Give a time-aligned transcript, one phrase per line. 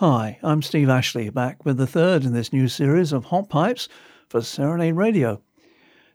[0.00, 3.88] Hi, I'm Steve Ashley, back with the third in this new series of Hot Pipes
[4.28, 5.40] for Serenade Radio.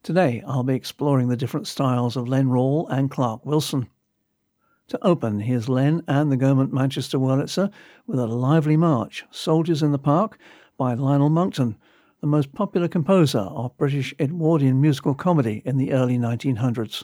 [0.04, 3.88] Today I'll be exploring the different styles of Len Rawle and Clark Wilson.
[4.89, 7.71] To open, here's Len and the Gaumont Manchester Wurlitzer
[8.05, 10.38] with a lively march, Soldiers in the Park,
[10.77, 11.75] by Lionel Monckton,
[12.20, 17.04] the most popular composer of British Edwardian musical comedy in the early 1900s.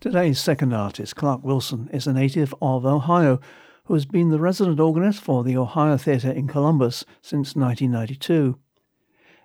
[0.00, 3.38] Today's second artist, Clark Wilson, is a native of Ohio
[3.84, 8.58] who has been the resident organist for the Ohio Theatre in Columbus since 1992.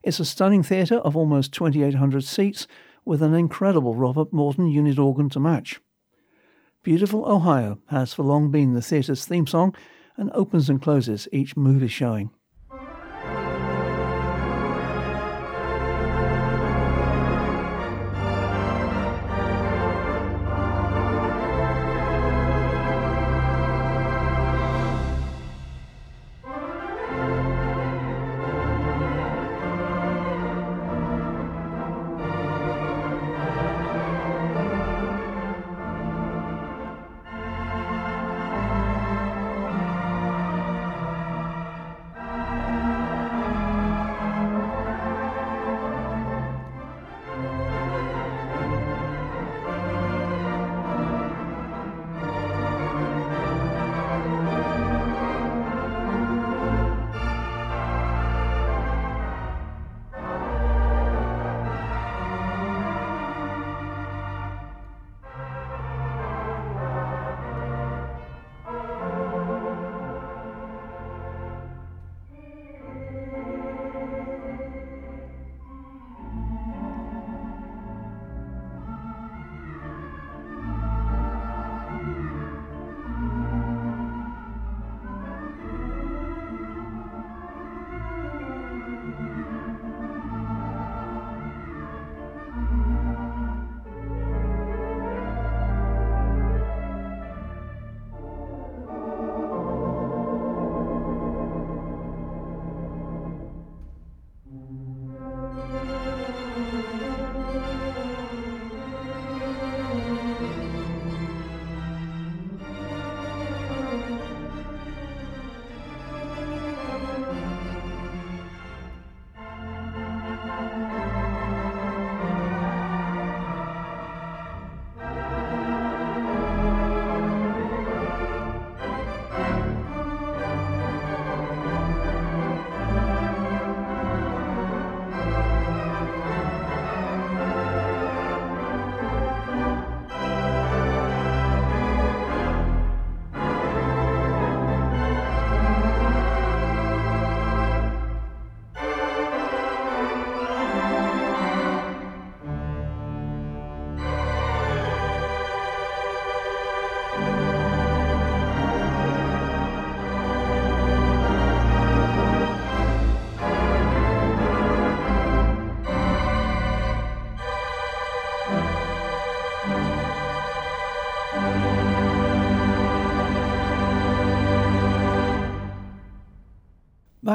[0.02, 2.68] It's a stunning theatre of almost 2,800 seats
[3.04, 5.82] with an incredible Robert Morton unit organ to match.
[6.84, 9.76] Beautiful Ohio has for long been the theatre's theme song
[10.16, 12.30] and opens and closes each movie showing.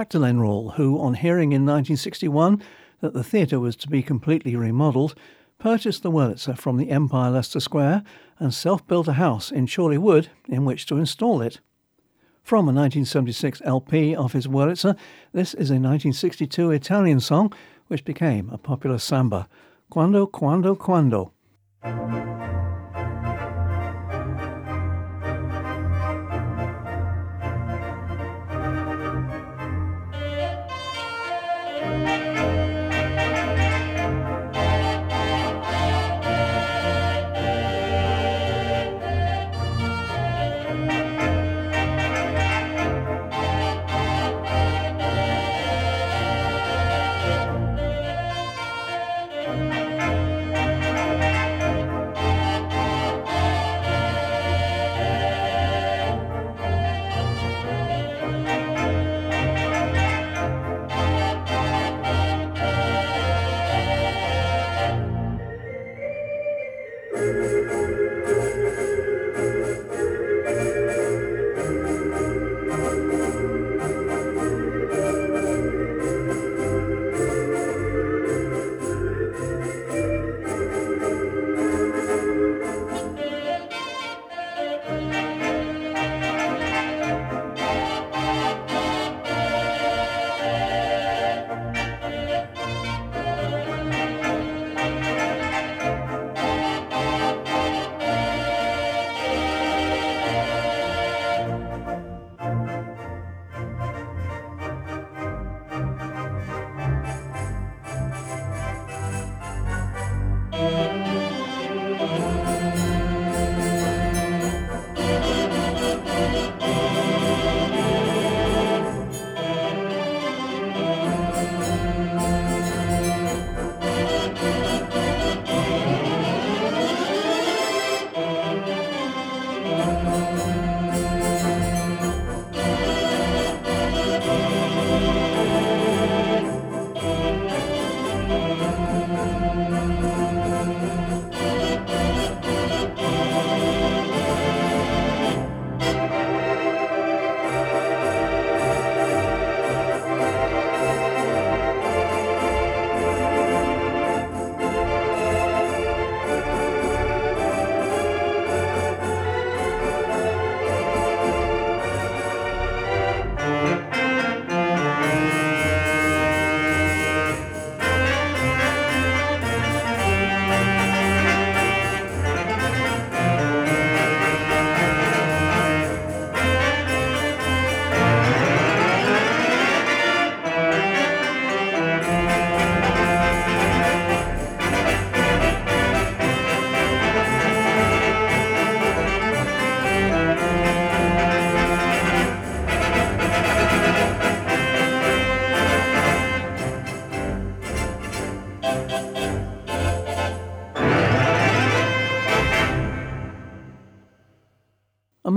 [0.01, 0.19] Back to
[0.77, 2.63] who, on hearing in 1961
[3.03, 5.15] that the theatre was to be completely remodelled,
[5.59, 8.05] purchased the Wurlitzer from the Empire Leicester Square
[8.39, 11.61] and self built a house in Chorleywood in which to install it.
[12.43, 14.97] From a 1976 LP of his Wurlitzer,
[15.35, 17.53] this is a 1962 Italian song
[17.89, 19.49] which became a popular samba,
[19.91, 21.35] Quando, Quando, Quando.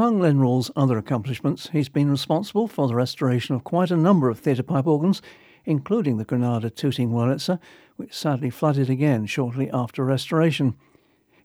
[0.03, 4.27] Among Len Rawle's other accomplishments, he's been responsible for the restoration of quite a number
[4.27, 5.22] of theatre pipe organs,
[5.63, 7.57] including the Granada Tooting Wurlitzer,
[7.95, 10.75] which sadly flooded again shortly after restoration.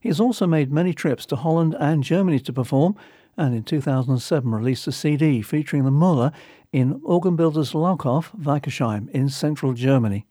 [0.01, 2.97] He has also made many trips to Holland and Germany to perform,
[3.37, 6.33] and in 2007 released a CD featuring the Moller
[6.73, 10.25] in Organbuilders Laukhuff, Weikersheim in central Germany.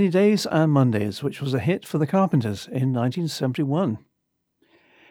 [0.00, 3.98] Rainy Days and Mondays, which was a hit for the Carpenters in 1971.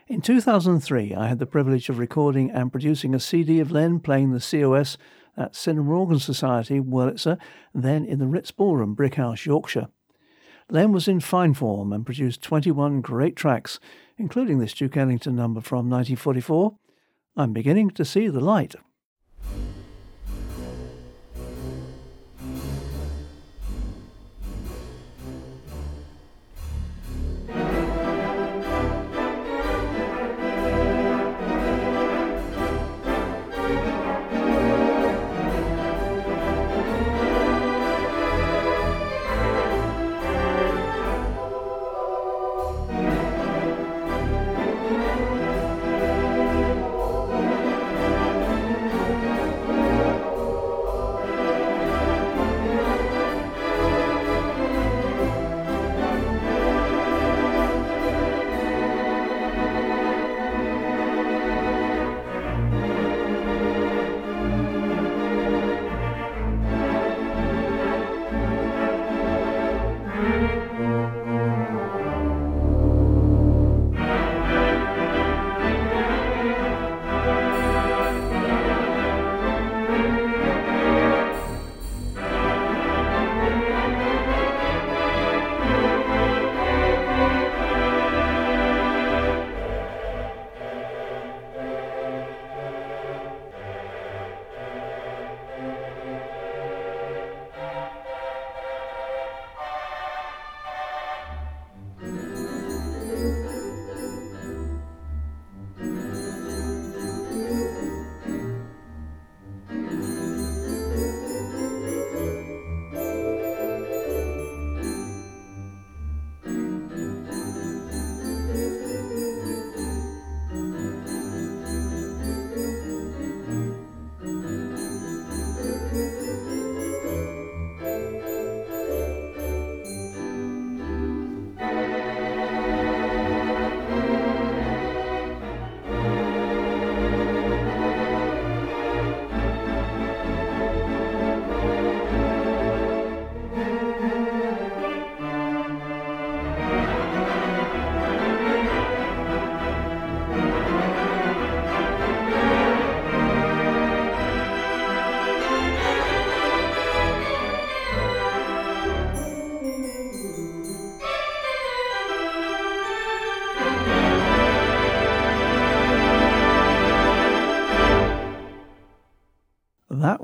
[0.08, 4.32] In 2003, I had the privilege of recording and producing a CD of Len playing
[4.32, 4.98] the COS
[5.38, 7.38] at Cinema Organ Society, Wurlitzer,
[7.72, 9.90] then in the Ritz Ballroom, Brighouse, Yorkshire.
[10.72, 13.80] Len was in fine form and produced 21 great tracks,
[14.18, 16.76] including this Duke Ellington number from 1944,
[17.38, 18.74] I'm Beginning to See the Light.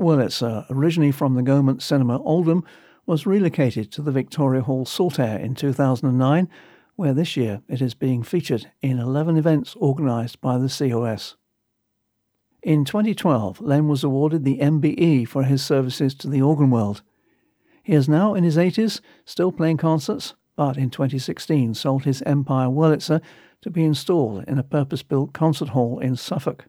[0.06, 2.64] Wurlitzer, uh, originally from the Gaumont Cinema Oldham,
[3.06, 6.48] was relocated to the Victoria Hall Saltaire in 2009,
[6.94, 11.34] where this year it is being featured in 11 events organised by the COS.
[12.62, 17.02] In 2012, Len was awarded the MBE for his services to the organ world.
[17.82, 22.68] He is now in his 80s, still playing concerts, but in 2016 sold his Empire
[22.68, 23.20] Wurlitzer
[23.60, 26.66] to be installed in a purpose built concert hall in Suffolk.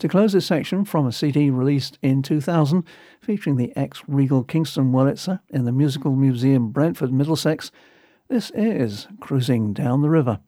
[0.00, 2.84] To close this section from a CD released in 2000
[3.20, 7.70] featuring the ex Regal Kingston Wurlitzer in the Musical Museum Brentford, Middlesex,
[8.28, 10.40] this is Cruising Down the River.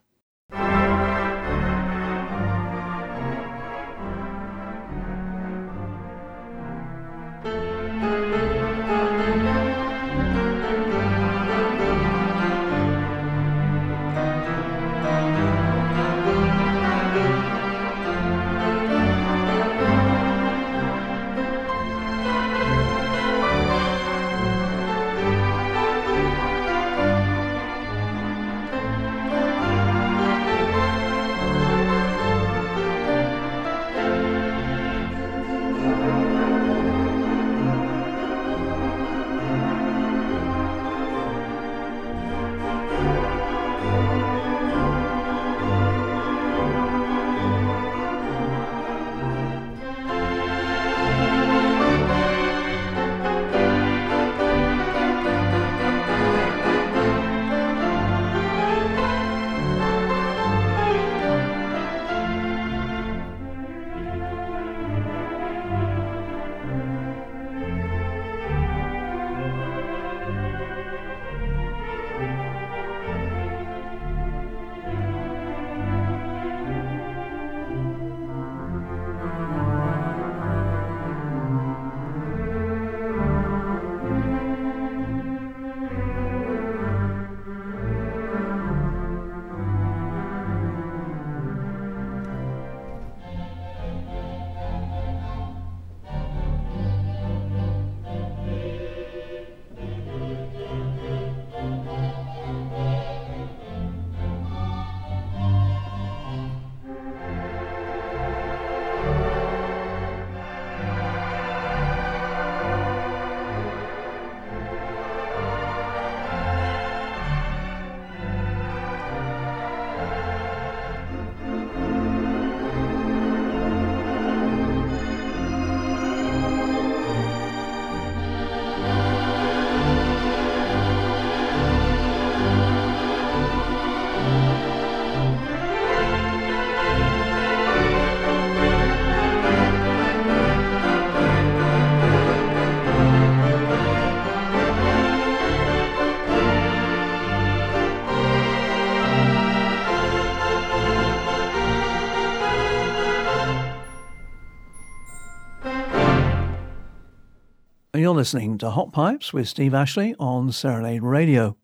[158.13, 161.57] You're listening to Hot Pipes with Steve Ashley on Serenade Radio.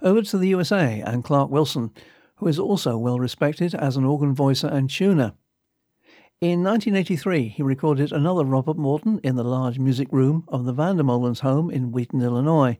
[0.00, 1.90] Over to the USA and Clark Wilson,
[2.36, 5.32] who is also well respected as an organ voicer and tuner.
[6.40, 11.40] In 1983, he recorded another Robert Morton in the large music room of the Vandermolen's
[11.40, 12.78] home in Wheaton, Illinois.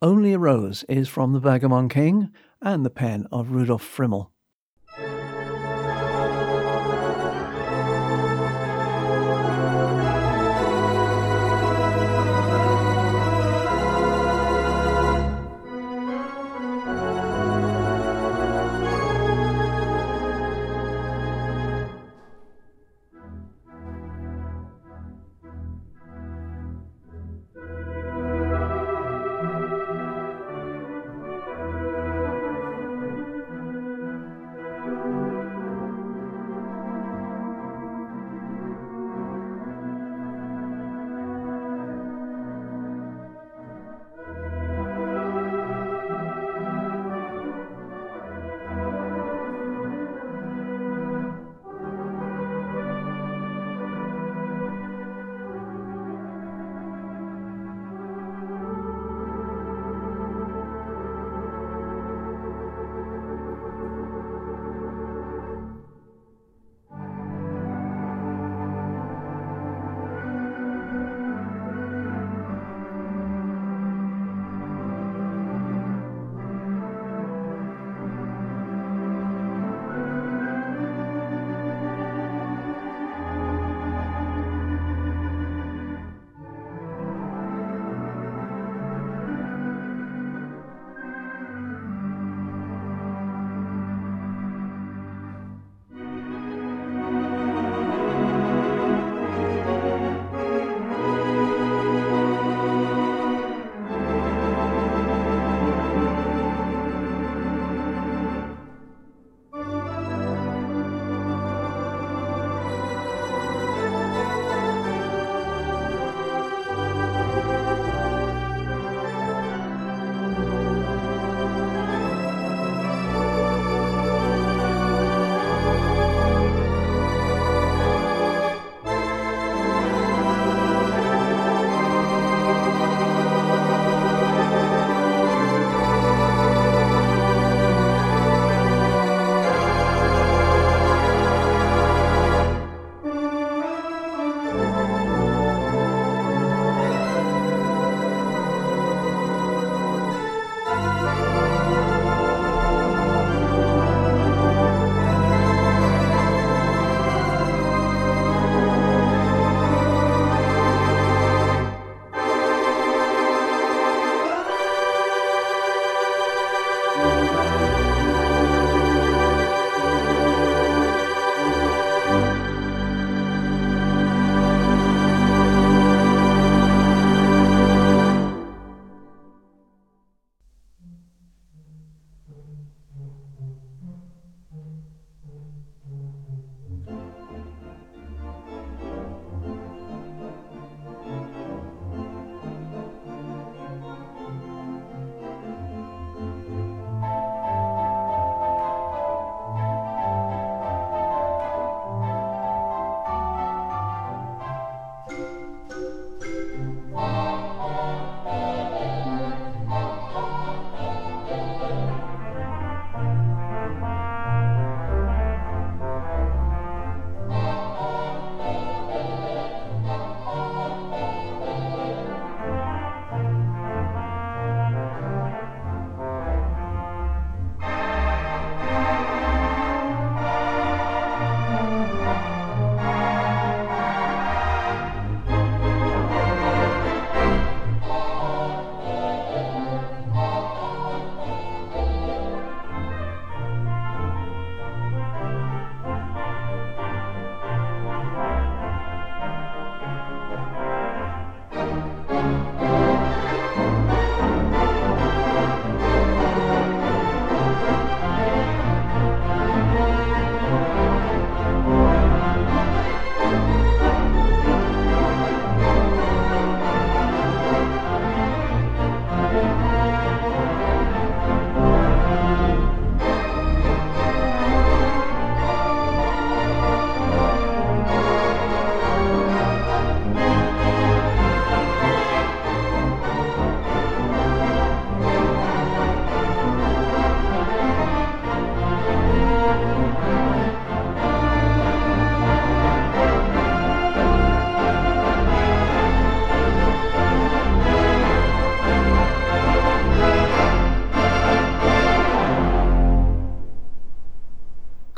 [0.00, 2.30] Only a Rose is from the Vagabond King
[2.62, 4.31] and the pen of Rudolf Friml.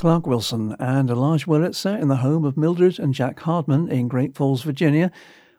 [0.04, 4.06] Clark Wilson and a Elijah Wurlitzer in the home of Mildred and Jack Hardman in
[4.06, 5.10] Great Falls, Virginia,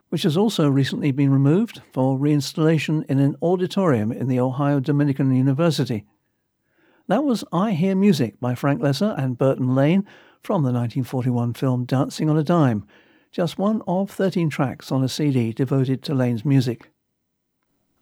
[0.09, 5.35] which has also recently been removed for reinstallation in an auditorium in the Ohio Dominican
[5.35, 6.05] University.
[7.07, 10.05] That was I Hear Music by Frank Loesser and Burton Lane
[10.43, 12.85] from the 1941 film Dancing on a Dime,
[13.31, 16.91] just one of 13 tracks on a CD devoted to Lane's music.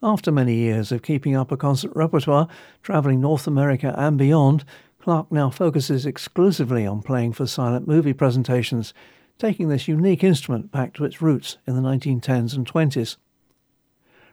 [0.03, 2.49] After many years of keeping up a concert repertoire,
[2.82, 4.65] travelling North America and beyond,
[5.03, 8.93] Clark now focuses exclusively on playing for silent movie presentations,
[9.37, 13.17] taking this unique instrument back to its roots in the 1910s and 20s.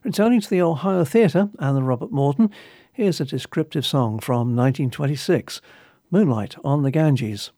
[0.05, 2.53] Returning to the Ohio Theatre and the Robert Morton,
[2.93, 5.61] here's a descriptive song from 1926,
[6.13, 7.51] Moonlight on the Ganges.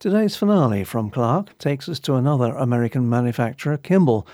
[0.00, 4.26] Today's finale from Clark takes us to another American manufacturer, Kimball,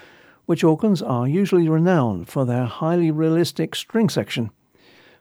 [0.44, 4.52] which organs are usually renowned for their highly realistic string section.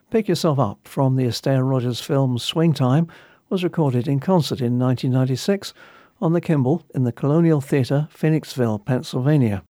[0.08, 3.08] Pick Yourself Up from the Astaire Rogers film Swing Time
[3.48, 5.74] was recorded in concert in 1996
[6.20, 9.64] on the Kimball in the Colonial Theatre, Phoenixville, Pennsylvania.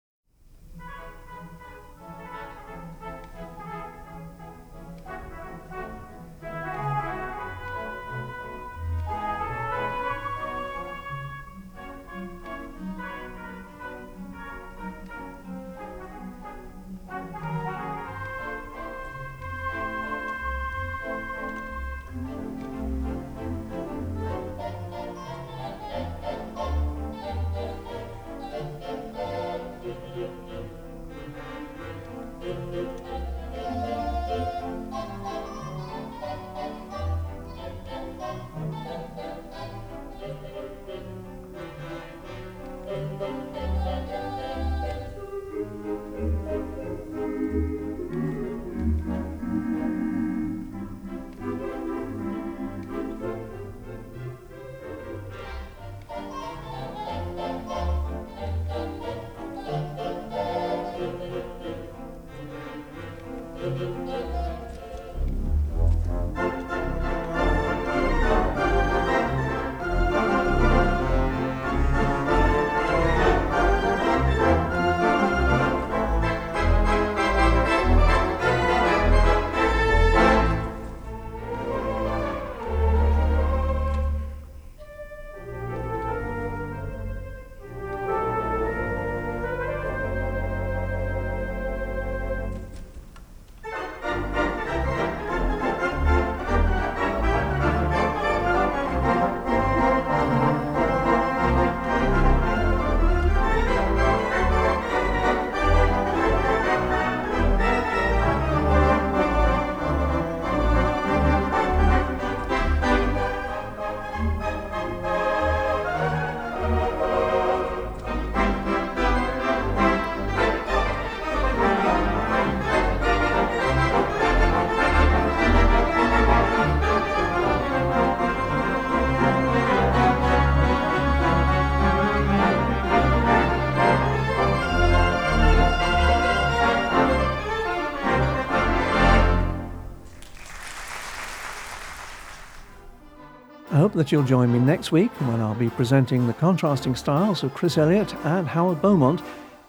[143.97, 147.79] That you'll join me next week when I'll be presenting the contrasting styles of Chris
[147.79, 149.23] Elliott and Howard Beaumont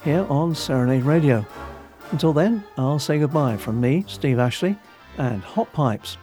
[0.04, 1.46] here on Serenade Radio.
[2.12, 4.78] Until then, I'll say goodbye from me, Steve Ashley,
[5.18, 6.18] and Hot Pipes.